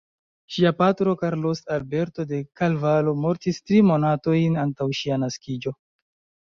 [0.53, 5.81] Ŝia patro Carlos Alberto de Carvalho mortis tri monatojn antaŭ ŝia naskiĝo.